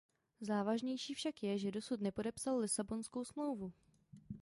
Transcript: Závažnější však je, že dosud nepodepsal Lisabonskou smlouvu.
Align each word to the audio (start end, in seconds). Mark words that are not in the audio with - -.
Závažnější 0.39 1.13
však 1.13 1.43
je, 1.43 1.57
že 1.57 1.71
dosud 1.71 2.01
nepodepsal 2.01 2.57
Lisabonskou 2.57 3.25
smlouvu. 3.25 3.73